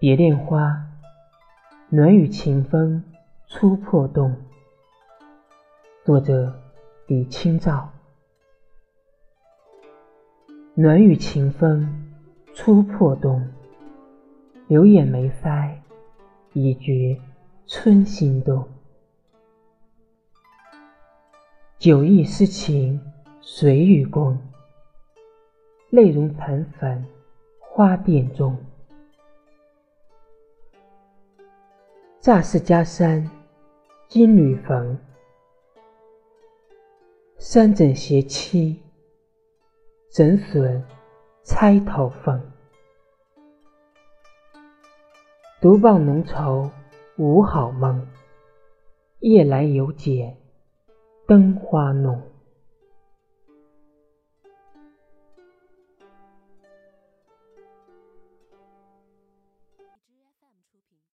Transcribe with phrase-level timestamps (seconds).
[0.00, 0.84] 蝶恋花，
[1.88, 3.02] 暖雨晴风
[3.46, 4.34] 初破冬。
[6.04, 6.52] 作者：
[7.06, 7.88] 李清照。
[10.74, 12.10] 暖雨晴风
[12.52, 13.48] 初破冬，
[14.66, 15.72] 柳眼眉腮，
[16.52, 17.18] 已觉
[17.68, 18.66] 春心动。
[21.78, 23.00] 酒意诗情
[23.40, 24.36] 随雨宫，
[25.90, 27.06] 泪融残粉
[27.60, 28.58] 花钿中。
[32.24, 33.30] 乍是家山
[34.08, 34.98] 金缕缝，
[37.36, 38.74] 三枕斜栖
[40.10, 40.82] 怎损
[41.42, 42.40] 钗头凤？
[45.60, 46.70] 独抱浓愁
[47.18, 48.08] 无好梦，
[49.18, 50.38] 夜来犹见
[51.26, 52.22] 灯花浓。